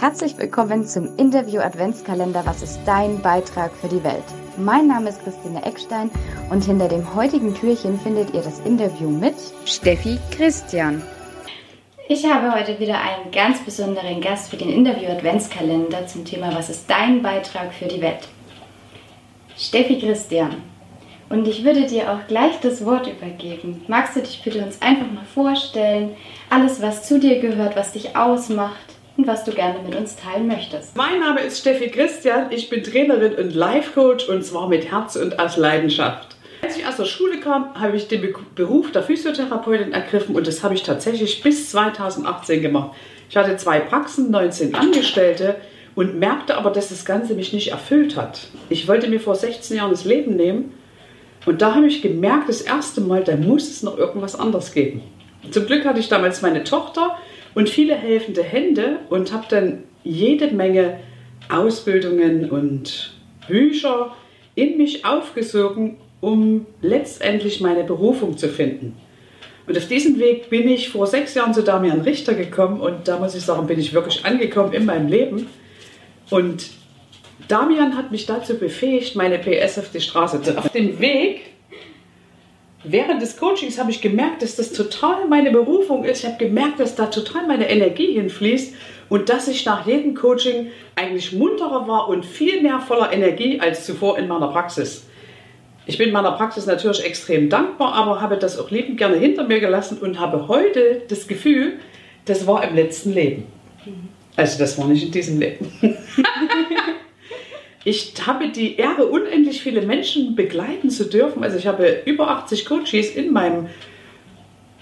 Herzlich 0.00 0.38
willkommen 0.38 0.86
zum 0.86 1.16
Interview 1.16 1.60
Adventskalender 1.60 2.46
Was 2.46 2.62
ist 2.62 2.78
dein 2.86 3.20
Beitrag 3.20 3.72
für 3.74 3.88
die 3.88 4.04
Welt? 4.04 4.22
Mein 4.56 4.86
Name 4.86 5.08
ist 5.08 5.24
Christine 5.24 5.60
Eckstein 5.64 6.08
und 6.50 6.64
hinter 6.64 6.86
dem 6.86 7.16
heutigen 7.16 7.52
Türchen 7.52 7.98
findet 7.98 8.32
ihr 8.32 8.42
das 8.42 8.60
Interview 8.60 9.10
mit 9.10 9.34
Steffi 9.64 10.20
Christian. 10.30 11.02
Ich 12.08 12.24
habe 12.24 12.54
heute 12.54 12.78
wieder 12.78 13.00
einen 13.00 13.32
ganz 13.32 13.58
besonderen 13.58 14.20
Gast 14.20 14.50
für 14.50 14.56
den 14.56 14.70
Interview 14.70 15.08
Adventskalender 15.08 16.06
zum 16.06 16.24
Thema 16.24 16.54
Was 16.54 16.70
ist 16.70 16.88
dein 16.88 17.20
Beitrag 17.20 17.74
für 17.74 17.86
die 17.86 18.00
Welt? 18.00 18.28
Steffi 19.56 19.98
Christian. 19.98 20.62
Und 21.28 21.48
ich 21.48 21.64
würde 21.64 21.88
dir 21.88 22.12
auch 22.12 22.28
gleich 22.28 22.60
das 22.60 22.84
Wort 22.84 23.08
übergeben. 23.08 23.82
Magst 23.88 24.14
du 24.14 24.20
dich 24.20 24.44
bitte 24.44 24.64
uns 24.64 24.80
einfach 24.80 25.10
mal 25.10 25.24
vorstellen? 25.24 26.14
Alles, 26.50 26.80
was 26.80 27.02
zu 27.02 27.18
dir 27.18 27.40
gehört, 27.40 27.74
was 27.74 27.90
dich 27.90 28.14
ausmacht 28.14 28.97
was 29.28 29.44
du 29.44 29.52
gerne 29.52 29.78
mit 29.84 29.94
uns 29.94 30.16
teilen 30.16 30.48
möchtest. 30.48 30.96
Mein 30.96 31.20
Name 31.20 31.40
ist 31.40 31.60
Steffi 31.60 31.90
Christian, 31.90 32.50
ich 32.50 32.70
bin 32.70 32.82
Trainerin 32.82 33.34
und 33.34 33.54
Life 33.54 33.92
Coach 33.92 34.26
und 34.28 34.42
zwar 34.42 34.68
mit 34.68 34.90
Herz 34.90 35.16
und 35.16 35.38
aus 35.38 35.58
Leidenschaft. 35.58 36.36
Als 36.62 36.78
ich 36.78 36.86
aus 36.86 36.96
der 36.96 37.04
Schule 37.04 37.38
kam, 37.38 37.74
habe 37.78 37.96
ich 37.96 38.08
den 38.08 38.34
Beruf 38.54 38.90
der 38.90 39.02
Physiotherapeutin 39.02 39.92
ergriffen 39.92 40.34
und 40.34 40.46
das 40.46 40.64
habe 40.64 40.74
ich 40.74 40.82
tatsächlich 40.82 41.42
bis 41.42 41.70
2018 41.70 42.62
gemacht. 42.62 42.96
Ich 43.28 43.36
hatte 43.36 43.56
zwei 43.58 43.80
Praxen, 43.80 44.30
19 44.30 44.74
Angestellte 44.74 45.56
und 45.94 46.18
merkte 46.18 46.56
aber, 46.56 46.70
dass 46.70 46.88
das 46.88 47.04
Ganze 47.04 47.34
mich 47.34 47.52
nicht 47.52 47.70
erfüllt 47.70 48.16
hat. 48.16 48.48
Ich 48.70 48.88
wollte 48.88 49.08
mir 49.08 49.20
vor 49.20 49.34
16 49.34 49.76
Jahren 49.76 49.90
das 49.90 50.06
Leben 50.06 50.36
nehmen 50.36 50.72
und 51.44 51.60
da 51.60 51.74
habe 51.74 51.86
ich 51.86 52.00
gemerkt, 52.00 52.48
das 52.48 52.62
erste 52.62 53.02
Mal, 53.02 53.24
da 53.24 53.36
muss 53.36 53.68
es 53.68 53.82
noch 53.82 53.98
irgendwas 53.98 54.34
anderes 54.40 54.72
geben. 54.72 55.02
Zum 55.50 55.66
Glück 55.66 55.84
hatte 55.84 56.00
ich 56.00 56.08
damals 56.08 56.40
meine 56.40 56.64
Tochter 56.64 57.18
und 57.54 57.68
viele 57.68 57.94
helfende 57.94 58.42
Hände 58.42 58.98
und 59.10 59.32
habe 59.32 59.46
dann 59.48 59.82
jede 60.04 60.48
Menge 60.48 61.00
Ausbildungen 61.48 62.50
und 62.50 63.14
Bücher 63.46 64.14
in 64.54 64.76
mich 64.76 65.04
aufgesogen, 65.04 65.98
um 66.20 66.66
letztendlich 66.82 67.60
meine 67.60 67.84
Berufung 67.84 68.36
zu 68.36 68.48
finden. 68.48 68.96
Und 69.66 69.76
auf 69.76 69.86
diesem 69.86 70.18
Weg 70.18 70.50
bin 70.50 70.68
ich 70.68 70.88
vor 70.88 71.06
sechs 71.06 71.34
Jahren 71.34 71.52
zu 71.52 71.62
Damian 71.62 72.00
Richter 72.00 72.34
gekommen 72.34 72.80
und 72.80 73.06
da 73.06 73.18
muss 73.18 73.34
ich 73.34 73.42
sagen, 73.42 73.66
bin 73.66 73.78
ich 73.78 73.92
wirklich 73.92 74.24
angekommen 74.24 74.72
in 74.72 74.86
meinem 74.86 75.08
Leben. 75.08 75.46
Und 76.30 76.70
Damian 77.48 77.96
hat 77.96 78.10
mich 78.10 78.26
dazu 78.26 78.58
befähigt, 78.58 79.14
meine 79.14 79.38
PS 79.38 79.78
auf 79.78 79.90
die 79.90 80.00
Straße 80.00 80.42
zu. 80.42 80.56
Auf 80.56 80.70
dem 80.70 80.98
Weg 81.00 81.42
während 82.90 83.22
des 83.22 83.36
Coachings 83.36 83.78
habe 83.78 83.90
ich 83.90 84.00
gemerkt, 84.00 84.42
dass 84.42 84.56
das 84.56 84.72
total 84.72 85.26
meine 85.28 85.50
Berufung 85.50 86.04
ist. 86.04 86.20
Ich 86.20 86.26
habe 86.26 86.44
gemerkt, 86.44 86.80
dass 86.80 86.94
da 86.94 87.06
total 87.06 87.46
meine 87.46 87.68
Energie 87.68 88.12
hinfließt 88.12 88.74
und 89.08 89.28
dass 89.28 89.48
ich 89.48 89.64
nach 89.64 89.86
jedem 89.86 90.14
Coaching 90.14 90.70
eigentlich 90.96 91.32
munterer 91.32 91.88
war 91.88 92.08
und 92.08 92.24
viel 92.24 92.62
mehr 92.62 92.80
voller 92.80 93.12
Energie 93.12 93.60
als 93.60 93.84
zuvor 93.84 94.18
in 94.18 94.28
meiner 94.28 94.48
Praxis. 94.48 95.04
Ich 95.86 95.96
bin 95.96 96.12
meiner 96.12 96.32
Praxis 96.32 96.66
natürlich 96.66 97.04
extrem 97.04 97.48
dankbar, 97.48 97.94
aber 97.94 98.20
habe 98.20 98.36
das 98.36 98.58
auch 98.58 98.70
liebend 98.70 98.98
gerne 98.98 99.16
hinter 99.16 99.44
mir 99.44 99.60
gelassen 99.60 99.98
und 99.98 100.20
habe 100.20 100.46
heute 100.48 101.02
das 101.08 101.26
Gefühl, 101.26 101.78
das 102.26 102.46
war 102.46 102.62
im 102.68 102.74
letzten 102.74 103.14
Leben. 103.14 103.46
Also 104.36 104.58
das 104.58 104.78
war 104.78 104.86
nicht 104.86 105.02
in 105.02 105.10
diesem 105.10 105.40
Leben. 105.40 105.72
Ich 107.84 108.12
habe 108.26 108.48
die 108.48 108.76
Ehre, 108.76 109.06
unendlich 109.06 109.62
viele 109.62 109.82
Menschen 109.82 110.34
begleiten 110.34 110.90
zu 110.90 111.04
dürfen. 111.04 111.44
Also 111.44 111.58
ich 111.58 111.66
habe 111.66 112.02
über 112.04 112.28
80 112.28 112.66
Coaches 112.66 113.14
in 113.14 113.32
meinem, 113.32 113.68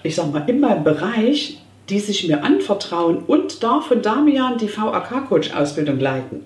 ich 0.03 0.15
sag 0.15 0.31
mal, 0.31 0.43
in 0.47 0.59
meinem 0.59 0.83
Bereich, 0.83 1.59
die 1.89 1.99
sich 1.99 2.27
mir 2.27 2.43
anvertrauen 2.43 3.19
und 3.25 3.63
darf 3.63 3.87
von 3.87 4.01
Damian 4.01 4.57
die 4.57 4.75
VAK-Coach-Ausbildung 4.75 5.99
leiten. 5.99 6.45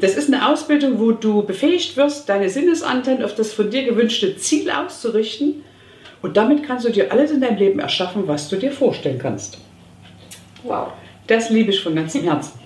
Das 0.00 0.16
ist 0.16 0.32
eine 0.32 0.48
Ausbildung, 0.48 0.98
wo 0.98 1.12
du 1.12 1.44
befähigt 1.44 1.96
wirst, 1.96 2.28
deine 2.28 2.48
Sinnesantennen 2.48 3.24
auf 3.24 3.34
das 3.34 3.52
von 3.52 3.70
dir 3.70 3.84
gewünschte 3.84 4.36
Ziel 4.36 4.70
auszurichten. 4.70 5.62
Und 6.20 6.36
damit 6.36 6.64
kannst 6.64 6.84
du 6.84 6.90
dir 6.90 7.10
alles 7.12 7.30
in 7.30 7.40
deinem 7.40 7.56
Leben 7.56 7.78
erschaffen, 7.78 8.26
was 8.26 8.48
du 8.48 8.56
dir 8.56 8.72
vorstellen 8.72 9.18
kannst. 9.18 9.58
Wow. 10.64 10.92
Das 11.26 11.50
liebe 11.50 11.70
ich 11.70 11.80
von 11.80 11.94
ganzem 11.94 12.22
Herzen. 12.22 12.61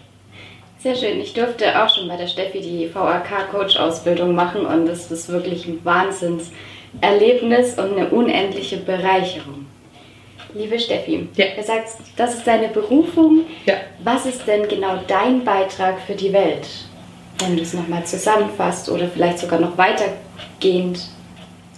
Sehr 0.79 0.95
schön. 0.95 1.21
Ich 1.21 1.33
durfte 1.33 1.83
auch 1.83 1.89
schon 1.89 2.07
bei 2.07 2.17
der 2.17 2.27
Steffi 2.27 2.61
die 2.61 2.95
VAK-Coach-Ausbildung 2.95 4.35
machen 4.35 4.67
und 4.67 4.87
es 4.89 5.11
ist 5.11 5.29
wirklich 5.31 5.67
ein 5.67 5.83
Wahnsinnserlebnis 5.85 7.79
und 7.79 7.97
eine 7.97 8.09
unendliche 8.11 8.77
Bereicherung. 8.77 9.67
Liebe 10.55 10.79
Steffi, 10.79 11.29
ja. 11.35 11.47
du 11.57 11.63
sagst, 11.63 11.99
das 12.17 12.35
ist 12.35 12.47
deine 12.47 12.69
Berufung. 12.69 13.47
Ja. 13.65 13.75
Was 14.05 14.27
ist 14.27 14.47
denn 14.47 14.69
genau 14.69 14.99
dein 15.07 15.45
Beitrag 15.45 15.99
für 16.07 16.15
die 16.15 16.33
Welt? 16.33 16.67
Wenn 17.41 17.57
du 17.57 17.63
es 17.63 17.75
nochmal 17.75 18.05
zusammenfasst 18.05 18.89
oder 18.89 19.09
vielleicht 19.09 19.39
sogar 19.39 19.61
noch 19.61 19.77
weitergehend. 19.77 21.01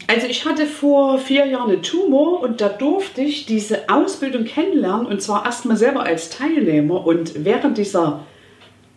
Also 0.07 0.27
ich 0.27 0.45
hatte 0.45 0.67
vor 0.67 1.19
vier 1.19 1.47
Jahren 1.47 1.71
einen 1.71 1.83
Tumor 1.83 2.41
und 2.41 2.61
da 2.61 2.69
durfte 2.69 3.21
ich 3.21 3.47
diese 3.47 3.89
Ausbildung 3.89 4.45
kennenlernen 4.45 5.07
und 5.07 5.21
zwar 5.21 5.45
erstmal 5.45 5.77
selber 5.77 6.03
als 6.03 6.31
Teilnehmer 6.31 7.07
und 7.07 7.45
während 7.45 7.79
dieser 7.79 8.21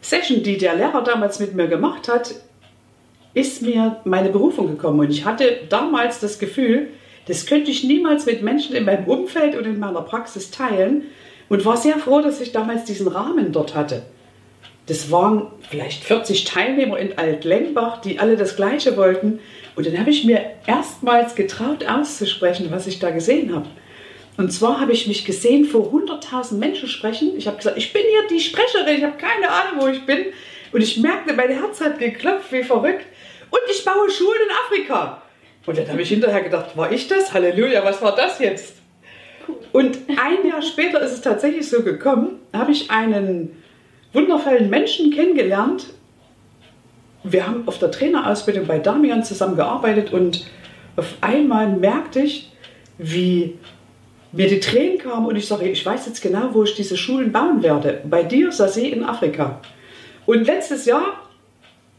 Session, 0.01 0.43
die 0.43 0.57
der 0.57 0.75
Lehrer 0.75 1.03
damals 1.03 1.39
mit 1.39 1.55
mir 1.55 1.67
gemacht 1.67 2.07
hat, 2.07 2.35
ist 3.33 3.61
mir 3.61 3.97
meine 4.03 4.29
Berufung 4.29 4.67
gekommen. 4.67 4.99
Und 4.99 5.11
ich 5.11 5.25
hatte 5.25 5.61
damals 5.69 6.19
das 6.19 6.39
Gefühl, 6.39 6.89
das 7.27 7.45
könnte 7.45 7.71
ich 7.71 7.83
niemals 7.83 8.25
mit 8.25 8.41
Menschen 8.41 8.75
in 8.75 8.85
meinem 8.85 9.05
Umfeld 9.05 9.55
und 9.55 9.65
in 9.65 9.79
meiner 9.79 10.01
Praxis 10.01 10.51
teilen. 10.51 11.03
Und 11.49 11.65
war 11.65 11.77
sehr 11.77 11.97
froh, 11.97 12.21
dass 12.21 12.39
ich 12.39 12.53
damals 12.53 12.85
diesen 12.85 13.09
Rahmen 13.09 13.51
dort 13.51 13.75
hatte. 13.75 14.03
Das 14.87 15.11
waren 15.11 15.47
vielleicht 15.69 16.03
40 16.03 16.45
Teilnehmer 16.45 16.97
in 16.97 17.17
Alt-Lengbach, 17.17 18.01
die 18.01 18.19
alle 18.19 18.37
das 18.37 18.55
Gleiche 18.55 18.97
wollten. 18.97 19.39
Und 19.75 19.85
dann 19.85 19.99
habe 19.99 20.09
ich 20.09 20.23
mir 20.23 20.41
erstmals 20.65 21.35
getraut 21.35 21.85
auszusprechen, 21.85 22.67
was 22.71 22.87
ich 22.87 22.99
da 22.99 23.11
gesehen 23.11 23.53
habe. 23.53 23.67
Und 24.37 24.51
zwar 24.51 24.79
habe 24.79 24.93
ich 24.93 25.07
mich 25.07 25.25
gesehen 25.25 25.65
vor 25.65 25.91
100.000 25.93 26.55
Menschen 26.55 26.87
sprechen. 26.87 27.33
Ich 27.37 27.47
habe 27.47 27.57
gesagt, 27.57 27.77
ich 27.77 27.93
bin 27.93 28.01
hier 28.09 28.27
die 28.29 28.39
Sprecherin, 28.39 28.97
ich 28.97 29.03
habe 29.03 29.17
keine 29.17 29.49
Ahnung, 29.49 29.81
wo 29.81 29.87
ich 29.87 30.05
bin. 30.05 30.27
Und 30.71 30.81
ich 30.81 30.97
merkte, 30.97 31.33
mein 31.33 31.49
Herz 31.49 31.81
hat 31.81 31.99
geklopft 31.99 32.51
wie 32.51 32.63
verrückt. 32.63 33.05
Und 33.49 33.59
ich 33.69 33.83
baue 33.83 34.09
Schulen 34.09 34.39
in 34.45 34.55
Afrika. 34.65 35.21
Und 35.65 35.77
dann 35.77 35.89
habe 35.89 36.01
ich 36.01 36.09
hinterher 36.09 36.41
gedacht, 36.41 36.75
war 36.75 36.91
ich 36.91 37.07
das? 37.07 37.33
Halleluja, 37.33 37.83
was 37.83 38.01
war 38.01 38.15
das 38.15 38.39
jetzt? 38.39 38.75
Und 39.71 39.97
ein 40.09 40.47
Jahr 40.47 40.61
später 40.61 41.01
ist 41.01 41.11
es 41.11 41.21
tatsächlich 41.21 41.69
so 41.69 41.83
gekommen, 41.83 42.39
habe 42.53 42.71
ich 42.71 42.89
einen 42.89 43.61
wundervollen 44.13 44.69
Menschen 44.69 45.11
kennengelernt. 45.11 45.87
Wir 47.23 47.47
haben 47.47 47.67
auf 47.67 47.77
der 47.79 47.91
Trainerausbildung 47.91 48.65
bei 48.65 48.79
Damian 48.79 49.23
zusammengearbeitet 49.23 50.11
und 50.11 50.45
auf 50.95 51.15
einmal 51.21 51.69
merkte 51.69 52.21
ich, 52.21 52.51
wie 52.97 53.57
mir 54.31 54.47
die 54.47 54.59
Tränen 54.59 54.97
kamen 54.97 55.25
und 55.25 55.35
ich 55.35 55.47
sage, 55.47 55.67
ich 55.67 55.85
weiß 55.85 56.05
jetzt 56.05 56.21
genau, 56.21 56.49
wo 56.53 56.63
ich 56.63 56.75
diese 56.75 56.97
Schulen 56.97 57.31
bauen 57.31 57.61
werde. 57.63 58.01
Bei 58.09 58.23
dir, 58.23 58.51
Sasee 58.51 58.89
in 58.89 59.03
Afrika. 59.03 59.59
Und 60.25 60.45
letztes 60.45 60.85
Jahr, 60.85 61.29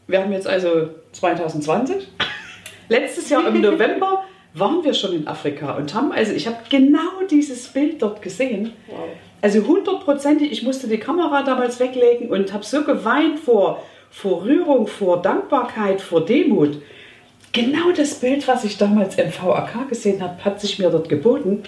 wir 0.06 0.22
haben 0.22 0.32
jetzt 0.32 0.46
also 0.46 0.88
2020, 1.12 2.08
letztes 2.88 3.28
Jahr 3.28 3.46
im 3.46 3.60
November 3.60 4.24
waren 4.54 4.84
wir 4.84 4.94
schon 4.94 5.14
in 5.14 5.26
Afrika 5.26 5.76
und 5.76 5.94
haben, 5.94 6.12
also 6.12 6.32
ich 6.32 6.46
habe 6.46 6.58
genau 6.68 7.26
dieses 7.30 7.68
Bild 7.68 8.02
dort 8.02 8.22
gesehen. 8.22 8.72
Wow. 8.86 8.98
Also 9.40 9.66
hundertprozentig, 9.66 10.52
ich 10.52 10.62
musste 10.62 10.88
die 10.88 10.98
Kamera 10.98 11.42
damals 11.42 11.80
weglegen 11.80 12.28
und 12.28 12.52
habe 12.52 12.64
so 12.64 12.84
geweint 12.84 13.40
vor, 13.40 13.82
vor 14.10 14.44
Rührung, 14.44 14.86
vor 14.86 15.20
Dankbarkeit, 15.20 16.00
vor 16.00 16.24
Demut. 16.24 16.80
Genau 17.52 17.90
das 17.94 18.14
Bild, 18.14 18.46
was 18.46 18.64
ich 18.64 18.78
damals 18.78 19.16
im 19.16 19.32
VAK 19.32 19.88
gesehen 19.88 20.22
habe, 20.22 20.44
hat 20.44 20.60
sich 20.60 20.78
mir 20.78 20.90
dort 20.90 21.08
geboten. 21.08 21.64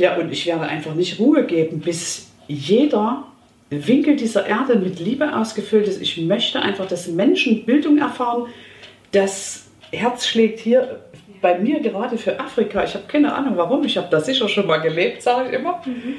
Ja, 0.00 0.16
und 0.16 0.32
ich 0.32 0.46
werde 0.46 0.62
einfach 0.62 0.94
nicht 0.94 1.18
Ruhe 1.18 1.44
geben, 1.44 1.80
bis 1.80 2.30
jeder 2.48 3.24
Winkel 3.68 4.16
dieser 4.16 4.46
Erde 4.46 4.76
mit 4.76 4.98
Liebe 4.98 5.36
ausgefüllt 5.36 5.86
ist. 5.86 6.00
Ich 6.00 6.16
möchte 6.22 6.62
einfach, 6.62 6.86
dass 6.88 7.06
Menschen 7.06 7.66
Bildung 7.66 7.98
erfahren. 7.98 8.46
Das 9.12 9.66
Herz 9.92 10.26
schlägt 10.26 10.58
hier 10.58 11.00
bei 11.42 11.58
mir 11.58 11.80
gerade 11.80 12.16
für 12.16 12.40
Afrika. 12.40 12.82
Ich 12.82 12.94
habe 12.94 13.04
keine 13.08 13.34
Ahnung 13.34 13.58
warum. 13.58 13.84
Ich 13.84 13.98
habe 13.98 14.08
da 14.10 14.22
sicher 14.22 14.48
schon 14.48 14.66
mal 14.66 14.78
gelebt, 14.78 15.20
sage 15.20 15.50
ich 15.50 15.54
immer. 15.54 15.82
Mhm. 15.84 16.14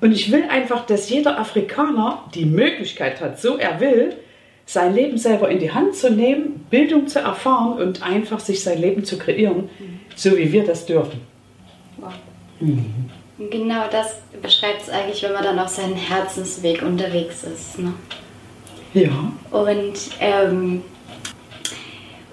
Und 0.00 0.12
ich 0.12 0.32
will 0.32 0.44
einfach, 0.48 0.86
dass 0.86 1.10
jeder 1.10 1.38
Afrikaner 1.38 2.24
die 2.34 2.46
Möglichkeit 2.46 3.20
hat, 3.20 3.38
so 3.38 3.58
er 3.58 3.78
will, 3.78 4.16
sein 4.64 4.94
Leben 4.94 5.18
selber 5.18 5.50
in 5.50 5.58
die 5.58 5.70
Hand 5.70 5.96
zu 5.96 6.10
nehmen, 6.10 6.64
Bildung 6.70 7.08
zu 7.08 7.18
erfahren 7.18 7.78
und 7.78 8.02
einfach 8.02 8.40
sich 8.40 8.62
sein 8.62 8.80
Leben 8.80 9.04
zu 9.04 9.18
kreieren, 9.18 9.68
mhm. 9.78 10.00
so 10.16 10.34
wie 10.38 10.50
wir 10.50 10.64
das 10.64 10.86
dürfen. 10.86 11.20
Wow. 11.98 12.14
Mhm. 12.60 13.10
Genau 13.38 13.84
das 13.90 14.16
beschreibt 14.42 14.82
es 14.82 14.90
eigentlich, 14.90 15.22
wenn 15.22 15.32
man 15.32 15.44
dann 15.44 15.58
auf 15.60 15.68
seinem 15.68 15.94
Herzensweg 15.94 16.82
unterwegs 16.82 17.44
ist. 17.44 17.78
Ne? 17.78 17.94
Ja. 18.94 19.32
Und, 19.50 19.94
ähm, 20.20 20.82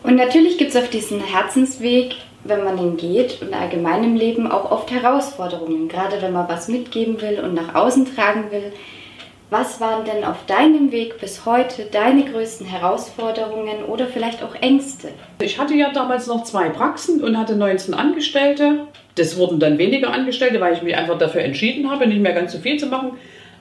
und 0.01 0.15
natürlich 0.15 0.57
gibt 0.57 0.71
es 0.71 0.75
auf 0.75 0.89
diesem 0.89 1.23
Herzensweg, 1.23 2.15
wenn 2.43 2.63
man 2.63 2.77
den 2.77 2.97
geht 2.97 3.41
und 3.41 3.53
allgemein 3.53 4.03
im 4.03 4.15
Leben 4.15 4.51
auch 4.51 4.71
oft 4.71 4.89
Herausforderungen. 4.89 5.89
Gerade 5.89 6.21
wenn 6.21 6.33
man 6.33 6.49
was 6.49 6.67
mitgeben 6.67 7.21
will 7.21 7.39
und 7.39 7.53
nach 7.53 7.75
außen 7.75 8.15
tragen 8.15 8.51
will. 8.51 8.73
Was 9.51 9.79
waren 9.79 10.05
denn 10.05 10.23
auf 10.23 10.43
deinem 10.47 10.91
Weg 10.91 11.19
bis 11.19 11.45
heute 11.45 11.85
deine 11.85 12.25
größten 12.25 12.65
Herausforderungen 12.65 13.83
oder 13.87 14.07
vielleicht 14.07 14.41
auch 14.41 14.55
Ängste? 14.55 15.09
Ich 15.39 15.59
hatte 15.59 15.75
ja 15.75 15.91
damals 15.93 16.25
noch 16.25 16.43
zwei 16.43 16.69
Praxen 16.69 17.23
und 17.23 17.37
hatte 17.37 17.55
19 17.55 17.93
Angestellte. 17.93 18.87
Das 19.13 19.37
wurden 19.37 19.59
dann 19.59 19.77
weniger 19.77 20.11
Angestellte, 20.11 20.59
weil 20.59 20.73
ich 20.73 20.81
mich 20.81 20.95
einfach 20.95 21.19
dafür 21.19 21.41
entschieden 21.41 21.91
habe, 21.91 22.07
nicht 22.07 22.21
mehr 22.21 22.33
ganz 22.33 22.53
so 22.53 22.59
viel 22.59 22.79
zu 22.79 22.87
machen. 22.87 23.11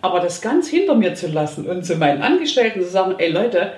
Aber 0.01 0.21
das 0.21 0.41
ganz 0.41 0.69
hinter 0.69 0.95
mir 0.95 1.15
zu 1.15 1.29
lassen 1.29 1.67
und 1.67 1.85
zu 1.85 1.97
meinen 1.97 2.23
Angestellten 2.23 2.81
zu 2.81 2.89
sagen, 2.89 3.17
ey 3.19 3.31
Leute, 3.31 3.73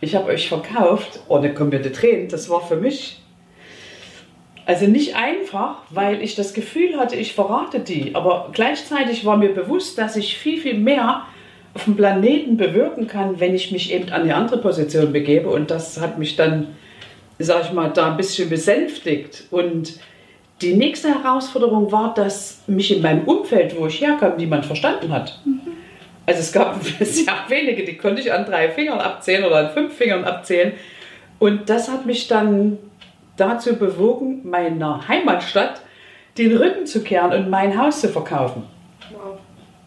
ich 0.00 0.14
habe 0.14 0.30
euch 0.30 0.48
verkauft, 0.48 1.20
ohne 1.28 1.52
komplette 1.52 1.92
Tränen, 1.92 2.28
das 2.28 2.48
war 2.48 2.66
für 2.66 2.76
mich 2.76 3.18
also 4.64 4.86
nicht 4.86 5.16
einfach, 5.16 5.78
weil 5.90 6.22
ich 6.22 6.36
das 6.36 6.54
Gefühl 6.54 6.96
hatte, 6.96 7.16
ich 7.16 7.34
verrate 7.34 7.80
die. 7.80 8.14
Aber 8.14 8.50
gleichzeitig 8.52 9.24
war 9.24 9.36
mir 9.36 9.52
bewusst, 9.52 9.98
dass 9.98 10.16
ich 10.16 10.38
viel, 10.38 10.60
viel 10.60 10.78
mehr 10.78 11.26
auf 11.74 11.84
dem 11.84 11.96
Planeten 11.96 12.56
bewirken 12.56 13.06
kann, 13.06 13.40
wenn 13.40 13.54
ich 13.54 13.72
mich 13.72 13.92
eben 13.92 14.10
an 14.10 14.22
eine 14.22 14.34
andere 14.34 14.58
Position 14.58 15.12
begebe. 15.12 15.48
Und 15.48 15.70
das 15.70 16.00
hat 16.00 16.18
mich 16.18 16.36
dann, 16.36 16.68
sag 17.38 17.64
ich 17.64 17.72
mal, 17.72 17.88
da 17.88 18.10
ein 18.10 18.16
bisschen 18.16 18.50
besänftigt. 18.50 19.44
Und 19.50 19.98
die 20.60 20.74
nächste 20.74 21.08
Herausforderung 21.08 21.90
war, 21.90 22.14
dass 22.14 22.62
mich 22.66 22.94
in 22.94 23.02
meinem 23.02 23.24
Umfeld, 23.24 23.78
wo 23.78 23.86
ich 23.86 24.00
herkam, 24.00 24.36
niemand 24.36 24.66
verstanden 24.66 25.12
hat. 25.12 25.40
Mhm. 25.44 25.60
Also 26.26 26.40
es 26.40 26.52
gab 26.52 26.82
sehr 27.00 27.34
wenige, 27.48 27.84
die 27.84 27.96
konnte 27.96 28.20
ich 28.20 28.32
an 28.32 28.44
drei 28.44 28.70
Fingern 28.70 29.00
abzählen 29.00 29.44
oder 29.44 29.56
an 29.56 29.70
fünf 29.70 29.94
Fingern 29.94 30.24
abzählen. 30.24 30.72
Und 31.38 31.68
das 31.68 31.90
hat 31.90 32.06
mich 32.06 32.28
dann 32.28 32.78
dazu 33.36 33.76
bewogen, 33.76 34.48
meiner 34.48 35.08
Heimatstadt 35.08 35.80
den 36.38 36.56
Rücken 36.56 36.86
zu 36.86 37.02
kehren 37.02 37.32
und 37.32 37.50
mein 37.50 37.78
Haus 37.78 38.00
zu 38.00 38.08
verkaufen. 38.08 38.64
Wow. 39.10 39.38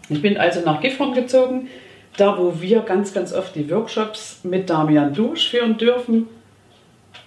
Ich 0.09 0.21
bin 0.21 0.37
also 0.37 0.61
nach 0.61 0.81
Gifhorn 0.81 1.13
gezogen, 1.13 1.69
da 2.17 2.37
wo 2.37 2.61
wir 2.61 2.81
ganz, 2.81 3.13
ganz 3.13 3.33
oft 3.33 3.55
die 3.55 3.69
Workshops 3.69 4.39
mit 4.43 4.69
Damian 4.69 5.13
durchführen 5.13 5.77
dürfen. 5.77 6.27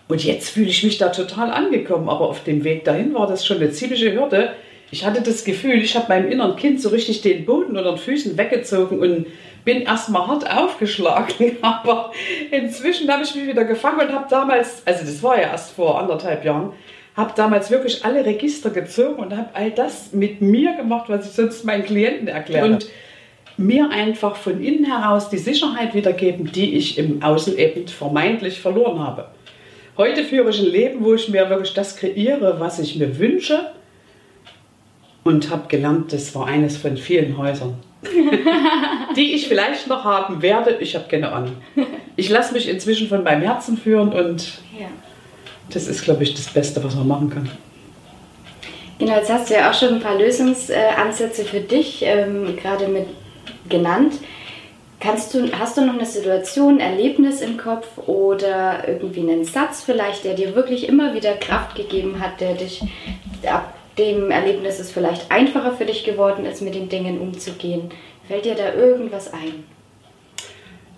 Und 0.06 0.24
jetzt 0.24 0.50
fühle 0.50 0.68
ich 0.68 0.82
mich 0.84 0.96
da 0.96 1.10
total 1.10 1.50
angekommen, 1.50 2.08
aber 2.08 2.28
auf 2.28 2.44
dem 2.44 2.64
Weg 2.64 2.84
dahin 2.84 3.12
war 3.14 3.26
das 3.26 3.46
schon 3.46 3.58
eine 3.58 3.70
ziemliche 3.70 4.14
Hürde. 4.14 4.52
Ich 4.90 5.04
hatte 5.04 5.20
das 5.20 5.44
Gefühl, 5.44 5.82
ich 5.82 5.94
habe 5.96 6.08
meinem 6.08 6.30
inneren 6.30 6.56
Kind 6.56 6.80
so 6.80 6.88
richtig 6.88 7.20
den 7.20 7.44
Boden 7.44 7.76
unter 7.76 7.90
den 7.90 7.98
Füßen 7.98 8.38
weggezogen 8.38 9.00
und 9.00 9.26
bin 9.64 9.82
erstmal 9.82 10.26
hart 10.26 10.50
aufgeschlagen. 10.50 11.58
Aber 11.60 12.12
inzwischen 12.50 13.12
habe 13.12 13.22
ich 13.22 13.34
mich 13.34 13.46
wieder 13.46 13.64
gefangen 13.64 14.00
und 14.00 14.12
habe 14.12 14.26
damals, 14.30 14.82
also 14.86 15.04
das 15.04 15.22
war 15.22 15.36
ja 15.36 15.50
erst 15.50 15.72
vor 15.72 16.00
anderthalb 16.00 16.42
Jahren, 16.42 16.72
habe 17.18 17.32
damals 17.34 17.68
wirklich 17.68 18.04
alle 18.04 18.24
Register 18.24 18.70
gezogen 18.70 19.16
und 19.16 19.36
habe 19.36 19.48
all 19.52 19.72
das 19.72 20.12
mit 20.12 20.40
mir 20.40 20.76
gemacht, 20.76 21.08
was 21.08 21.26
ich 21.26 21.32
sonst 21.32 21.64
meinen 21.64 21.84
Klienten 21.84 22.28
erkläre. 22.28 22.66
Und 22.66 22.86
mir 23.56 23.90
einfach 23.90 24.36
von 24.36 24.62
innen 24.62 24.84
heraus 24.84 25.28
die 25.28 25.36
Sicherheit 25.36 25.92
wiedergeben, 25.92 26.52
die 26.52 26.76
ich 26.76 26.96
im 26.96 27.20
Außen 27.20 27.58
eben 27.58 27.88
vermeintlich 27.88 28.60
verloren 28.60 29.00
habe. 29.00 29.26
Heute 29.96 30.22
führe 30.22 30.50
ich 30.50 30.60
ein 30.60 30.66
Leben, 30.66 31.04
wo 31.04 31.14
ich 31.14 31.28
mir 31.28 31.50
wirklich 31.50 31.74
das 31.74 31.96
kreiere, 31.96 32.60
was 32.60 32.78
ich 32.78 32.94
mir 32.94 33.18
wünsche 33.18 33.72
und 35.24 35.50
habe 35.50 35.66
gelernt, 35.66 36.12
das 36.12 36.32
war 36.36 36.46
eines 36.46 36.76
von 36.76 36.96
vielen 36.96 37.36
Häusern, 37.36 37.74
die 39.16 39.34
ich 39.34 39.48
vielleicht 39.48 39.88
noch 39.88 40.04
haben 40.04 40.40
werde. 40.40 40.76
Ich 40.78 40.94
habe 40.94 41.06
keine 41.10 41.32
Ahnung. 41.32 41.56
Ich 42.14 42.30
lasse 42.30 42.54
mich 42.54 42.68
inzwischen 42.68 43.08
von 43.08 43.24
meinem 43.24 43.42
Herzen 43.42 43.76
führen 43.76 44.12
und 44.12 44.60
ja. 44.78 44.86
Das 45.70 45.86
ist, 45.86 46.02
glaube 46.02 46.22
ich, 46.22 46.34
das 46.34 46.48
Beste, 46.48 46.82
was 46.82 46.94
man 46.94 47.08
machen 47.08 47.30
kann. 47.30 47.50
Genau, 48.98 49.16
jetzt 49.16 49.30
hast 49.30 49.48
du 49.48 49.54
ja 49.54 49.70
auch 49.70 49.74
schon 49.74 49.94
ein 49.94 50.00
paar 50.00 50.18
Lösungsansätze 50.18 51.44
für 51.44 51.60
dich 51.60 52.02
ähm, 52.02 52.56
gerade 52.56 52.88
mit 52.88 53.06
genannt. 53.68 54.14
Kannst 55.00 55.32
du, 55.32 55.52
hast 55.52 55.76
du 55.76 55.82
noch 55.82 55.94
eine 55.94 56.06
Situation, 56.06 56.80
Erlebnis 56.80 57.40
im 57.40 57.56
Kopf 57.56 57.86
oder 58.08 58.88
irgendwie 58.88 59.20
einen 59.20 59.44
Satz 59.44 59.82
vielleicht, 59.84 60.24
der 60.24 60.34
dir 60.34 60.56
wirklich 60.56 60.88
immer 60.88 61.14
wieder 61.14 61.34
Kraft 61.34 61.76
gegeben 61.76 62.18
hat, 62.18 62.40
der 62.40 62.54
dich 62.54 62.82
ab 63.46 63.74
dem 63.96 64.32
Erlebnis 64.32 64.80
es 64.80 64.90
vielleicht 64.90 65.30
einfacher 65.30 65.72
für 65.72 65.84
dich 65.84 66.02
geworden 66.02 66.44
ist, 66.44 66.62
mit 66.62 66.74
den 66.74 66.88
Dingen 66.88 67.20
umzugehen? 67.20 67.90
Fällt 68.26 68.44
dir 68.44 68.56
da 68.56 68.74
irgendwas 68.74 69.32
ein? 69.32 69.64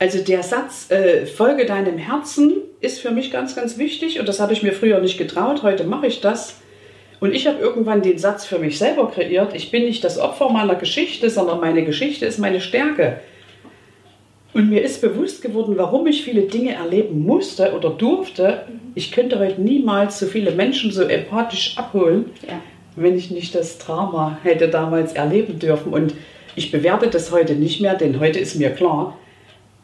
Also 0.00 0.19
der 0.25 0.43
Satz, 0.43 0.91
äh, 0.91 1.26
folge 1.26 1.67
deinem 1.67 1.99
Herzen, 1.99 2.55
ist 2.81 3.00
für 3.00 3.11
mich 3.11 3.31
ganz, 3.31 3.55
ganz 3.55 3.76
wichtig 3.76 4.19
und 4.19 4.26
das 4.26 4.41
habe 4.41 4.55
ich 4.55 4.62
mir 4.62 4.73
früher 4.73 4.99
nicht 4.99 5.19
getraut, 5.19 5.62
heute 5.62 5.85
mache 5.85 6.06
ich 6.06 6.23
das. 6.23 6.58
Und 7.20 7.35
ich 7.35 7.47
habe 7.47 7.58
irgendwann 7.58 8.00
den 8.00 8.17
Satz 8.17 8.47
für 8.47 8.58
mich 8.58 8.79
selber 8.79 9.11
kreiert, 9.11 9.55
ich 9.55 9.70
bin 9.70 9.85
nicht 9.85 10.02
das 10.02 10.19
Opfer 10.19 10.49
meiner 10.49 10.75
Geschichte, 10.75 11.29
sondern 11.29 11.61
meine 11.61 11.85
Geschichte 11.85 12.25
ist 12.25 12.38
meine 12.38 12.62
Stärke. 12.62 13.20
Und 14.55 14.70
mir 14.70 14.81
ist 14.81 15.02
bewusst 15.02 15.43
geworden, 15.43 15.75
warum 15.76 16.06
ich 16.06 16.25
viele 16.25 16.43
Dinge 16.43 16.76
erleben 16.76 17.20
musste 17.26 17.75
oder 17.75 17.91
durfte. 17.91 18.62
Ich 18.94 19.12
könnte 19.12 19.38
heute 19.38 19.61
niemals 19.61 20.19
so 20.19 20.25
viele 20.25 20.52
Menschen 20.52 20.93
so 20.93 21.02
empathisch 21.02 21.76
abholen, 21.76 22.31
ja. 22.49 22.58
wenn 22.97 23.19
ich 23.19 23.31
nicht 23.31 23.55
das 23.55 23.76
Drama 23.76 24.38
hätte 24.44 24.69
damals 24.69 25.12
erleben 25.12 25.58
dürfen. 25.58 25.93
Und 25.93 26.14
ich 26.56 26.73
bewerte 26.73 27.08
das 27.08 27.31
heute 27.31 27.55
nicht 27.55 27.82
mehr, 27.82 27.97
denn 27.97 28.19
heute 28.19 28.38
ist 28.38 28.56
mir 28.56 28.70
klar, 28.70 29.19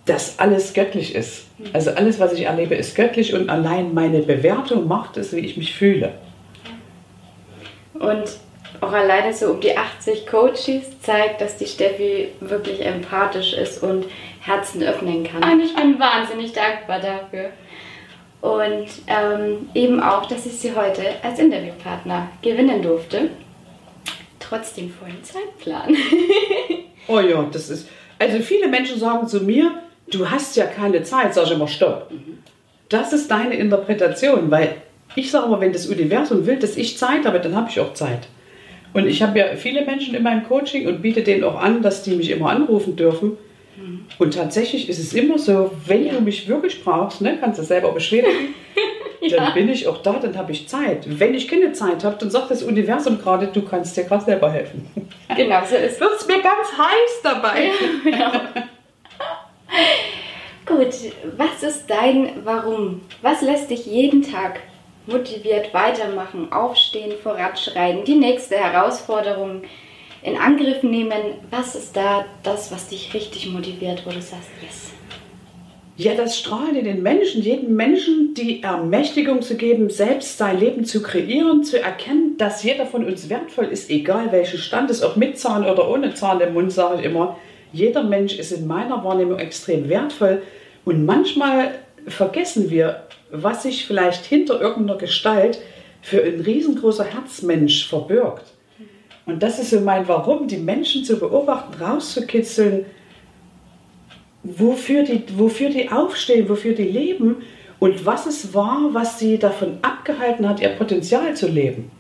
dass 0.07 0.39
alles 0.39 0.73
göttlich 0.73 1.15
ist. 1.15 1.47
Also 1.73 1.91
alles, 1.91 2.19
was 2.21 2.33
ich 2.33 2.43
erlebe, 2.43 2.75
ist 2.75 2.95
göttlich 2.95 3.35
und 3.35 3.51
allein 3.51 3.93
meine 3.93 4.21
Bewertung 4.21 4.87
macht 4.87 5.17
es, 5.17 5.35
wie 5.35 5.41
ich 5.41 5.57
mich 5.57 5.75
fühle. 5.75 6.15
Und 7.95 8.25
auch 8.81 8.93
alleine 8.93 9.33
so 9.33 9.51
um 9.51 9.61
die 9.61 9.77
80 9.77 10.27
Coaches 10.27 11.01
zeigt, 11.03 11.41
dass 11.41 11.57
die 11.57 11.67
Steffi 11.67 12.29
wirklich 12.41 12.85
empathisch 12.85 13.55
ist 13.55 13.83
und 13.83 14.05
Herzen 14.41 14.83
öffnen 14.83 15.25
kann. 15.25 15.43
Und 15.43 15.65
ich 15.65 15.75
bin 15.75 15.99
wahnsinnig 15.99 16.53
dankbar 16.53 17.01
dafür. 17.01 17.51
Und 18.43 18.87
ähm, 19.09 19.69
eben 19.75 20.01
auch, 20.01 20.27
dass 20.27 20.47
ich 20.47 20.53
sie 20.53 20.77
heute 20.77 21.03
als 21.23 21.39
Interviewpartner 21.39 22.29
gewinnen 22.43 22.83
durfte. 22.83 23.31
Trotz 24.39 24.75
dem 24.75 24.91
vollen 24.91 25.25
Zeitplan. 25.25 25.97
oh 27.09 27.19
ja, 27.19 27.45
das 27.51 27.71
ist. 27.71 27.89
Also 28.19 28.39
viele 28.39 28.69
Menschen 28.69 28.99
sagen 29.01 29.27
zu 29.27 29.41
mir, 29.41 29.73
du 30.11 30.31
hast 30.31 30.57
ja 30.57 30.67
keine 30.67 31.03
Zeit, 31.03 31.35
sag 31.35 31.47
ich 31.47 31.53
immer, 31.53 31.69
stopp. 31.69 32.11
Das 32.89 33.13
ist 33.13 33.31
deine 33.31 33.55
Interpretation, 33.55 34.51
weil 34.51 34.77
ich 35.15 35.31
sage 35.31 35.47
aber, 35.47 35.61
wenn 35.61 35.73
das 35.73 35.87
Universum 35.87 36.47
will, 36.47 36.59
dass 36.59 36.77
ich 36.77 36.99
Zeit 36.99 37.25
habe, 37.25 37.41
dann 37.41 37.57
habe 37.57 37.69
ich 37.71 37.81
auch 37.81 37.95
Zeit. 37.95 38.29
Und 38.93 39.07
ich 39.07 39.23
habe 39.23 39.39
ja 39.39 39.47
viele 39.57 39.85
Menschen 39.85 40.15
in 40.15 40.23
meinem 40.23 40.45
Coaching 40.45 40.87
und 40.87 41.03
biete 41.03 41.23
denen 41.23 41.45
auch 41.45 41.61
an, 41.61 41.83
dass 41.83 42.03
die 42.03 42.17
mich 42.17 42.31
immer 42.31 42.51
anrufen 42.51 42.97
dürfen. 42.97 43.37
Und 44.19 44.35
tatsächlich 44.35 44.89
ist 44.89 44.99
es 44.99 45.13
immer 45.13 45.39
so, 45.39 45.71
wenn 45.85 46.07
ja. 46.07 46.15
du 46.15 46.21
mich 46.21 46.49
wirklich 46.49 46.83
brauchst, 46.83 47.21
ne, 47.21 47.37
kannst 47.39 47.59
du 47.59 47.63
selber 47.63 47.93
bestätigen, 47.93 48.55
ja. 49.21 49.37
dann 49.37 49.55
bin 49.55 49.69
ich 49.69 49.87
auch 49.87 49.99
da, 49.99 50.15
dann 50.15 50.37
habe 50.37 50.53
ich 50.53 50.67
Zeit. 50.69 51.05
Wenn 51.07 51.35
ich 51.35 51.47
keine 51.47 51.73
Zeit 51.73 52.03
habe, 52.05 52.17
dann 52.19 52.31
sagt 52.31 52.51
das 52.51 52.63
Universum 52.63 53.19
gerade, 53.19 53.49
du 53.49 53.63
kannst 53.63 53.97
dir 53.97 54.05
gerade 54.05 54.25
selber 54.25 54.51
helfen. 54.51 54.87
Genau, 55.37 55.61
so 55.69 55.77
ist 55.77 55.93
es. 55.95 56.01
Wird 56.01 56.27
mir 56.29 56.43
ganz 56.43 56.73
heiß 56.79 57.21
dabei. 57.23 57.65
Ja, 57.65 58.11
genau. 58.11 58.41
Gut, 60.67 60.95
was 61.37 61.63
ist 61.63 61.89
dein 61.89 62.45
Warum? 62.45 63.03
Was 63.23 63.41
lässt 63.41 63.71
dich 63.71 63.87
jeden 63.87 64.23
Tag 64.23 64.61
motiviert 65.07 65.73
weitermachen, 65.73 66.53
aufstehen, 66.53 67.13
voranschreiten, 67.23 68.05
die 68.05 68.17
nächste 68.17 68.57
Herausforderung 68.57 69.63
in 70.23 70.37
Angriff 70.37 70.83
nehmen. 70.83 71.35
Was 71.51 71.75
ist 71.75 71.97
da 71.97 72.25
das, 72.43 72.73
was 72.73 72.89
dich 72.89 73.15
richtig 73.15 73.49
motiviert, 73.49 74.03
wo 74.05 74.11
du 74.11 74.21
sagst, 74.21 74.51
yes? 74.61 74.91
Ja, 75.99 76.15
das 76.15 76.39
Strahlen 76.39 76.77
in 76.77 76.85
den 76.85 77.03
Menschen, 77.03 77.41
jedem 77.41 77.75
Menschen 77.75 78.35
die 78.35 78.63
Ermächtigung 78.63 79.41
zu 79.41 79.57
geben, 79.57 79.89
selbst 79.89 80.37
sein 80.37 80.61
Leben 80.61 80.85
zu 80.85 81.03
kreieren, 81.03 81.65
zu 81.65 81.81
erkennen, 81.81 82.37
dass 82.37 82.63
jeder 82.63 82.85
von 82.85 83.05
uns 83.07 83.31
wertvoll 83.31 83.67
ist, 83.67 83.89
egal 83.89 84.31
welchen 84.31 84.59
Stand 84.59 84.91
es, 84.91 85.03
ob 85.03 85.17
mit 85.17 85.39
Zahn 85.39 85.65
oder 85.65 85.89
ohne 85.89 86.13
Zahn 86.13 86.41
im 86.41 86.53
Mund, 86.53 86.71
sage 86.71 87.01
ich 87.01 87.07
immer. 87.07 87.39
Jeder 87.73 88.03
Mensch 88.03 88.39
ist 88.39 88.53
in 88.53 88.67
meiner 88.67 89.03
Wahrnehmung 89.05 89.39
extrem 89.39 89.89
wertvoll 89.89 90.43
und 90.85 91.05
manchmal 91.05 91.79
vergessen 92.07 92.71
wir, 92.71 93.03
was 93.31 93.65
sich 93.65 93.87
vielleicht 93.87 94.25
hinter 94.25 94.61
irgendeiner 94.61 94.99
Gestalt 94.99 95.59
für 96.03 96.23
ein 96.23 96.41
riesengroßer 96.41 97.05
Herzmensch 97.05 97.89
verbirgt. 97.89 98.45
Und 99.27 99.43
das 99.43 99.59
ist 99.59 99.71
so 99.71 99.81
mein 99.81 100.07
Warum, 100.07 100.47
die 100.47 100.57
Menschen 100.57 101.05
zu 101.05 101.19
beobachten, 101.19 101.83
rauszukitzeln, 101.83 102.87
wofür 104.45 105.03
die, 105.03 105.25
wofür 105.37 105.71
die 105.71 105.91
aufstehen, 105.91 106.49
wofür 106.49 106.75
die 106.75 106.85
leben 106.85 107.43
und 107.81 108.07
was 108.07 108.27
es 108.27 108.55
war, 108.55 108.91
was 108.93 109.19
sie 109.19 109.39
davon 109.39 109.79
abgehalten 109.83 110.49
hat, 110.49 110.61
ihr 110.61 110.69
Potenzial 110.69 111.35
zu 111.35 111.49
leben. 111.49 111.91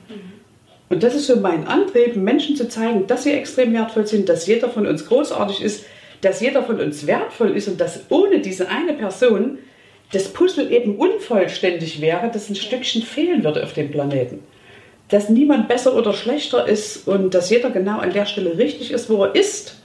Und 0.88 1.02
das 1.02 1.14
ist 1.14 1.26
so 1.26 1.36
mein 1.36 1.66
Antrieb, 1.66 2.16
Menschen 2.16 2.56
zu 2.56 2.68
zeigen, 2.68 3.06
dass 3.06 3.24
sie 3.24 3.32
extrem 3.32 3.72
wertvoll 3.72 4.06
sind, 4.06 4.28
dass 4.28 4.46
jeder 4.46 4.68
von 4.68 4.86
uns 4.86 5.06
großartig 5.06 5.62
ist, 5.62 5.84
dass 6.20 6.40
jeder 6.40 6.62
von 6.62 6.80
uns 6.80 7.06
wertvoll 7.06 7.56
ist 7.56 7.68
und 7.68 7.80
dass 7.80 8.06
ohne 8.08 8.40
diese 8.40 8.68
eine 8.68 8.94
Person 8.94 9.58
das 10.12 10.28
Puzzle 10.28 10.70
eben 10.72 10.96
unvollständig 10.96 12.00
wäre, 12.00 12.30
dass 12.32 12.48
ein 12.48 12.54
Stückchen 12.54 13.02
fehlen 13.02 13.42
würde 13.42 13.62
auf 13.64 13.72
dem 13.72 13.90
Planeten. 13.90 14.44
Dass 15.08 15.28
niemand 15.28 15.68
besser 15.68 15.94
oder 15.94 16.12
schlechter 16.12 16.66
ist 16.66 17.06
und 17.08 17.34
dass 17.34 17.50
jeder 17.50 17.70
genau 17.70 17.98
an 17.98 18.12
der 18.12 18.26
Stelle 18.26 18.56
richtig 18.56 18.92
ist, 18.92 19.10
wo 19.10 19.24
er 19.24 19.34
ist. 19.34 19.76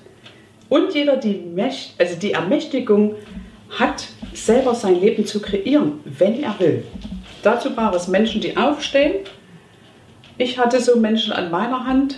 und 0.72 0.96
jeder 0.96 1.18
die, 1.18 1.34
Mächt, 1.34 1.96
also 1.98 2.16
die 2.16 2.32
Ermächtigung 2.32 3.16
hat, 3.70 4.08
selber 4.34 4.74
sein 4.74 5.02
Leben 5.02 5.26
zu 5.26 5.42
kreieren, 5.42 6.00
wenn 6.06 6.42
er 6.42 6.56
will. 6.60 6.86
Dazu 7.44 7.76
braucht 7.76 7.96
es 7.96 8.08
Menschen, 8.08 8.40
die 8.40 8.56
aufstehen. 8.56 9.16
Ich 10.38 10.58
hatte 10.58 10.80
so 10.80 10.98
Menschen 10.98 11.34
an 11.34 11.52
meiner 11.52 11.86
Hand 11.86 12.18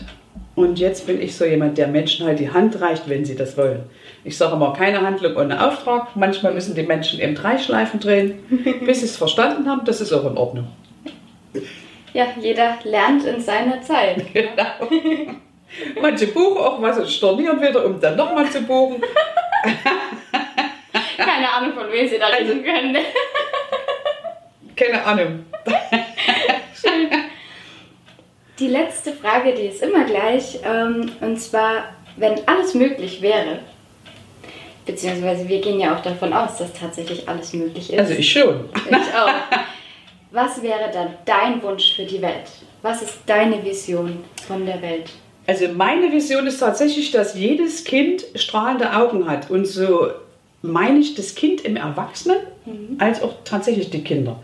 und 0.56 0.78
jetzt 0.78 1.08
bin 1.08 1.20
ich 1.22 1.36
so 1.36 1.46
jemand, 1.46 1.78
der 1.78 1.88
Menschen 1.88 2.26
halt 2.26 2.40
die 2.40 2.52
Hand 2.52 2.80
reicht, 2.80 3.10
wenn 3.10 3.26
sie 3.26 3.36
das 3.36 3.58
wollen. 3.58 3.84
Ich 4.24 4.38
sage 4.38 4.56
immer, 4.56 4.74
keine 4.74 5.02
Handlung 5.02 5.36
ohne 5.36 5.66
Auftrag. 5.66 6.16
Manchmal 6.16 6.54
müssen 6.54 6.76
die 6.76 6.84
Menschen 6.84 7.20
eben 7.20 7.34
drei 7.36 7.58
Schleifen 7.58 8.00
drehen, 8.00 8.40
bis 8.86 9.00
sie 9.00 9.06
es 9.06 9.18
verstanden 9.18 9.68
haben. 9.68 9.84
Das 9.86 10.00
ist 10.00 10.14
auch 10.14 10.30
in 10.30 10.38
Ordnung. 10.38 10.68
Ja, 12.14 12.28
jeder 12.40 12.78
lernt 12.84 13.26
in 13.26 13.42
seiner 13.42 13.82
Zeit. 13.82 14.24
Genau. 14.34 14.64
Manche 16.00 16.28
buchen 16.28 16.60
auch 16.60 16.80
was 16.80 17.00
und 17.00 17.10
stornieren 17.10 17.60
wieder, 17.60 17.84
um 17.84 18.00
dann 18.00 18.16
nochmal 18.16 18.48
zu 18.48 18.62
buchen. 18.62 19.02
Keine 21.18 21.52
Ahnung, 21.52 21.74
von 21.74 21.92
wem 21.92 22.08
sie 22.08 22.20
da 22.20 22.28
reden 22.28 22.60
also, 22.60 22.62
können. 22.62 22.98
Keine 24.76 25.04
Ahnung. 25.04 25.46
Die 28.60 28.68
letzte 28.68 29.14
Frage, 29.14 29.54
die 29.54 29.64
ist 29.64 29.82
immer 29.82 30.06
gleich. 30.06 30.60
Ähm, 30.64 31.12
und 31.22 31.40
zwar, 31.40 31.86
wenn 32.18 32.48
alles 32.48 32.74
möglich 32.74 33.22
wäre, 33.22 33.60
beziehungsweise 34.86 35.48
wir 35.48 35.62
gehen 35.62 35.80
ja 35.80 35.96
auch 35.96 36.02
davon 36.02 36.34
aus, 36.34 36.58
dass 36.58 36.74
tatsächlich 36.74 37.28
alles 37.28 37.54
möglich 37.54 37.92
ist. 37.92 38.00
Also 38.00 38.14
ich 38.14 38.32
schon. 38.32 38.66
Ich 38.90 38.96
auch. 38.96 39.30
Was 40.32 40.62
wäre 40.64 40.90
dann 40.92 41.10
dein 41.26 41.62
Wunsch 41.62 41.96
für 41.96 42.06
die 42.06 42.22
Welt? 42.22 42.50
Was 42.82 43.02
ist 43.02 43.20
deine 43.28 43.64
Vision 43.64 44.24
von 44.48 44.66
der 44.66 44.82
Welt? 44.82 45.12
Also 45.46 45.68
meine 45.68 46.12
Vision 46.12 46.48
ist 46.48 46.60
tatsächlich, 46.60 47.12
dass 47.12 47.36
jedes 47.36 47.84
Kind 47.84 48.26
strahlende 48.36 48.96
Augen 48.96 49.28
hat. 49.28 49.52
Und 49.52 49.66
so 49.66 50.10
meine 50.62 51.00
ich 51.00 51.16
das 51.16 51.36
Kind 51.36 51.62
im 51.62 51.76
Erwachsenen 51.76 52.38
mhm. 52.66 52.98
als 53.00 53.22
auch 53.22 53.36
tatsächlich 53.44 53.90
die 53.90 54.04
Kinder. 54.04 54.40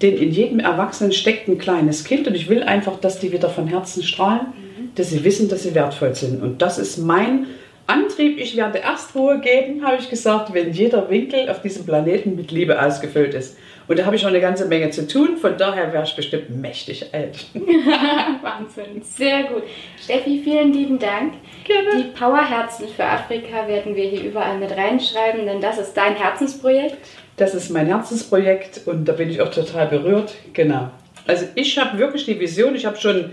Denn 0.00 0.16
in 0.16 0.30
jedem 0.32 0.58
Erwachsenen 0.58 1.12
steckt 1.12 1.48
ein 1.48 1.58
kleines 1.58 2.04
Kind 2.04 2.26
und 2.26 2.34
ich 2.34 2.48
will 2.48 2.62
einfach, 2.62 2.98
dass 2.98 3.20
die 3.20 3.32
wieder 3.32 3.48
von 3.48 3.68
Herzen 3.68 4.02
strahlen, 4.02 4.46
mhm. 4.46 4.90
dass 4.94 5.10
sie 5.10 5.22
wissen, 5.24 5.48
dass 5.48 5.62
sie 5.62 5.74
wertvoll 5.74 6.14
sind. 6.14 6.42
Und 6.42 6.62
das 6.62 6.78
ist 6.78 6.98
mein 6.98 7.46
Antrieb. 7.86 8.38
Ich 8.38 8.56
werde 8.56 8.78
erst 8.78 9.14
Ruhe 9.14 9.40
geben, 9.40 9.84
habe 9.84 9.96
ich 10.00 10.08
gesagt, 10.08 10.54
wenn 10.54 10.72
jeder 10.72 11.10
Winkel 11.10 11.48
auf 11.50 11.62
diesem 11.62 11.84
Planeten 11.84 12.36
mit 12.36 12.50
Liebe 12.50 12.80
ausgefüllt 12.80 13.34
ist. 13.34 13.56
Und 13.88 13.98
da 13.98 14.06
habe 14.06 14.16
ich 14.16 14.22
noch 14.22 14.30
eine 14.30 14.40
ganze 14.40 14.66
Menge 14.66 14.90
zu 14.90 15.06
tun. 15.06 15.36
Von 15.36 15.56
daher 15.58 15.92
wäre 15.92 16.04
ich 16.04 16.14
bestimmt 16.14 16.50
mächtig 16.50 17.12
alt. 17.12 17.46
Wahnsinn, 18.42 19.02
sehr 19.02 19.44
gut. 19.44 19.64
Steffi, 20.02 20.40
vielen 20.42 20.72
lieben 20.72 20.98
Dank. 20.98 21.34
Gerne. 21.64 21.90
Die 21.96 22.18
Powerherzen 22.18 22.88
für 22.88 23.04
Afrika 23.04 23.66
werden 23.66 23.94
wir 23.94 24.04
hier 24.04 24.22
überall 24.22 24.58
mit 24.58 24.70
reinschreiben, 24.76 25.46
denn 25.46 25.60
das 25.60 25.78
ist 25.78 25.94
dein 25.94 26.14
Herzensprojekt. 26.14 26.96
Das 27.36 27.54
ist 27.54 27.70
mein 27.70 27.86
Herzensprojekt 27.86 28.82
und 28.86 29.06
da 29.06 29.12
bin 29.12 29.30
ich 29.30 29.40
auch 29.40 29.50
total 29.50 29.86
berührt. 29.86 30.34
Genau. 30.52 30.90
Also 31.26 31.46
ich 31.54 31.78
habe 31.78 31.98
wirklich 31.98 32.26
die 32.26 32.38
Vision, 32.38 32.74
ich 32.74 32.84
habe 32.84 32.96
schon 32.96 33.32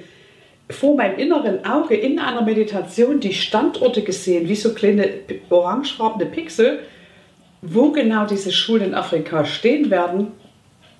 vor 0.69 0.95
meinem 0.95 1.17
inneren 1.17 1.65
Auge 1.65 1.95
in 1.95 2.19
einer 2.19 2.41
Meditation 2.41 3.19
die 3.19 3.33
Standorte 3.33 4.03
gesehen, 4.03 4.47
wie 4.47 4.55
so 4.55 4.73
kleine 4.73 5.09
orangefarbene 5.49 6.29
Pixel, 6.29 6.79
wo 7.61 7.91
genau 7.91 8.25
diese 8.25 8.51
Schulen 8.51 8.89
in 8.89 8.93
Afrika 8.93 9.43
stehen 9.45 9.89
werden. 9.89 10.31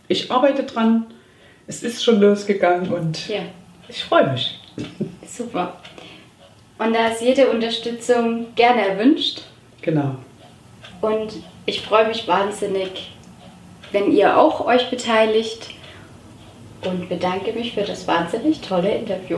Ich 0.08 0.32
arbeite 0.32 0.64
dran, 0.64 1.06
es 1.68 1.84
ist 1.84 2.04
schon 2.04 2.20
losgegangen 2.20 2.92
und 2.92 3.30
ja. 3.30 3.42
ich 3.88 4.04
freue 4.04 4.32
mich. 4.32 4.60
Super. 5.26 5.78
Und 6.80 6.94
da 6.94 7.10
ist 7.10 7.22
jede 7.22 7.50
Unterstützung 7.50 8.48
gerne 8.56 8.88
erwünscht. 8.88 9.42
Genau. 9.82 10.16
Und 11.02 11.34
ich 11.66 11.82
freue 11.82 12.08
mich 12.08 12.28
wahnsinnig, 12.28 13.12
wenn 13.92 14.12
ihr 14.12 14.38
auch 14.38 14.66
euch 14.66 14.90
beteiligt 14.90 15.70
und 16.84 17.10
bedanke 17.10 17.52
mich 17.54 17.74
für 17.74 17.82
das 17.82 18.08
wahnsinnig 18.08 18.62
tolle 18.62 18.96
Interview. 18.96 19.38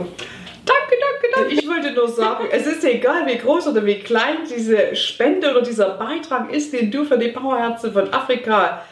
Danke, 0.64 0.96
danke, 1.00 1.28
danke. 1.34 1.54
Ich 1.54 1.68
wollte 1.68 1.92
nur 1.92 2.08
sagen, 2.08 2.44
es 2.52 2.66
ist 2.66 2.84
egal, 2.84 3.26
wie 3.26 3.38
groß 3.38 3.66
oder 3.68 3.84
wie 3.84 3.96
klein 3.96 4.38
diese 4.48 4.94
Spende 4.94 5.50
oder 5.50 5.62
dieser 5.62 5.90
Beitrag 5.90 6.52
ist, 6.52 6.72
den 6.72 6.90
du 6.90 7.04
für 7.04 7.18
die 7.18 7.28
Powerherzen 7.28 7.92
von 7.92 8.12
Afrika 8.12 8.82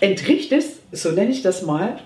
entrichtest, 0.00 0.82
so 0.92 1.10
nenne 1.10 1.30
ich 1.30 1.42
das 1.42 1.62
mal, 1.62 1.98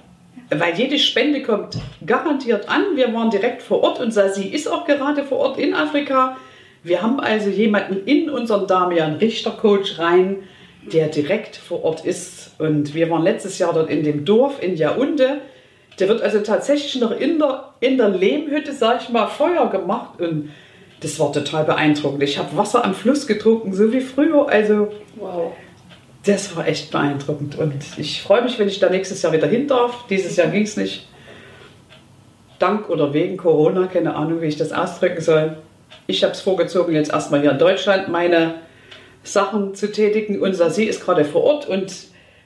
weil 0.50 0.74
jede 0.74 0.98
Spende 0.98 1.42
kommt 1.42 1.78
garantiert 2.04 2.68
an. 2.68 2.96
Wir 2.96 3.12
waren 3.14 3.30
direkt 3.30 3.62
vor 3.62 3.82
Ort 3.82 4.00
und 4.00 4.12
Sasi 4.12 4.44
ist 4.44 4.68
auch 4.68 4.84
gerade 4.84 5.24
vor 5.24 5.38
Ort 5.38 5.58
in 5.58 5.74
Afrika. 5.74 6.36
Wir 6.82 7.02
haben 7.02 7.20
also 7.20 7.50
jemanden 7.50 8.06
in 8.06 8.30
unseren 8.30 8.66
Damian 8.66 9.16
Richter 9.16 9.50
Coach 9.50 9.98
rein, 9.98 10.36
der 10.92 11.08
direkt 11.08 11.56
vor 11.56 11.84
Ort 11.84 12.04
ist. 12.04 12.52
Und 12.58 12.94
wir 12.94 13.10
waren 13.10 13.22
letztes 13.22 13.58
Jahr 13.58 13.72
dort 13.72 13.90
in 13.90 14.04
dem 14.04 14.24
Dorf 14.24 14.62
in 14.62 14.76
Jaunde. 14.76 15.40
Der 15.98 16.08
wird 16.08 16.22
also 16.22 16.40
tatsächlich 16.40 17.00
noch 17.00 17.10
in 17.10 17.38
der, 17.38 17.72
in 17.80 17.98
der 17.98 18.08
Lehmhütte, 18.08 18.72
sag 18.72 19.02
ich 19.02 19.08
mal, 19.08 19.26
Feuer 19.26 19.68
gemacht. 19.70 20.20
Und 20.20 20.50
das 21.00 21.18
war 21.18 21.32
total 21.32 21.64
beeindruckend. 21.64 22.22
Ich 22.22 22.38
habe 22.38 22.56
Wasser 22.56 22.84
am 22.84 22.94
Fluss 22.94 23.26
getrunken, 23.26 23.72
so 23.72 23.92
wie 23.92 24.00
früher. 24.00 24.48
Also, 24.48 24.92
wow. 25.16 25.52
das 26.24 26.56
war 26.56 26.66
echt 26.66 26.92
beeindruckend. 26.92 27.58
Und 27.58 27.84
ich 27.96 28.22
freue 28.22 28.42
mich, 28.42 28.58
wenn 28.58 28.68
ich 28.68 28.78
da 28.78 28.88
nächstes 28.88 29.22
Jahr 29.22 29.32
wieder 29.32 29.48
hin 29.48 29.66
darf. 29.66 30.06
Dieses 30.08 30.36
Jahr 30.36 30.48
ging 30.48 30.62
es 30.62 30.76
nicht. 30.76 31.08
Dank 32.60 32.88
oder 32.88 33.12
wegen 33.12 33.36
Corona, 33.36 33.86
keine 33.86 34.14
Ahnung, 34.14 34.40
wie 34.40 34.46
ich 34.46 34.56
das 34.56 34.72
ausdrücken 34.72 35.20
soll 35.20 35.56
ich 36.06 36.22
habe 36.24 36.32
es 36.32 36.40
vorgezogen, 36.40 36.94
jetzt 36.94 37.12
erstmal 37.12 37.40
hier 37.40 37.52
in 37.52 37.58
Deutschland 37.58 38.08
meine 38.08 38.54
Sachen 39.22 39.74
zu 39.74 39.92
tätigen. 39.92 40.40
Und 40.40 40.54
Sasi 40.54 40.84
ist 40.84 41.04
gerade 41.04 41.24
vor 41.24 41.44
Ort 41.44 41.68
und 41.68 41.92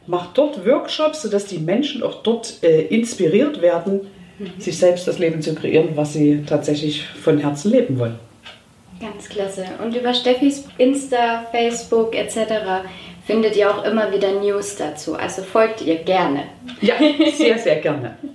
macht 0.07 0.37
dort 0.37 0.67
Workshops, 0.67 1.23
sodass 1.23 1.47
die 1.47 1.59
Menschen 1.59 2.03
auch 2.03 2.23
dort 2.23 2.63
äh, 2.63 2.83
inspiriert 2.83 3.63
werden, 3.63 4.09
mhm. 4.39 4.61
sich 4.61 4.79
selbst 4.79 5.07
das 5.07 5.19
Leben 5.19 5.43
zu 5.43 5.55
kreieren, 5.55 5.91
was 5.95 6.13
sie 6.13 6.45
tatsächlich 6.47 7.07
von 7.07 7.39
Herzen 7.39 7.71
leben 7.71 7.99
wollen. 7.99 8.19
Ganz 9.01 9.29
klasse. 9.29 9.65
Und 9.83 9.97
über 9.97 10.15
Steffis 10.15 10.65
Insta, 10.79 11.45
Facebook 11.51 12.15
etc. 12.15 12.85
findet 13.27 13.57
ihr 13.57 13.71
auch 13.71 13.85
immer 13.85 14.13
wieder 14.13 14.33
News 14.41 14.77
dazu. 14.77 15.15
Also 15.15 15.43
folgt 15.43 15.83
ihr 15.83 15.97
gerne. 15.97 16.45
Ja, 16.81 16.95
sehr, 17.37 17.59
sehr 17.59 17.77
gerne. 17.77 18.17